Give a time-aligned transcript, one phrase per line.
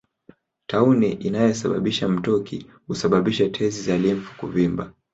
[0.67, 4.93] Tauni inayosababisha mtoki husababisha tezi za limfu kuvimba